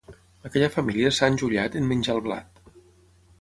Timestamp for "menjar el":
1.93-2.23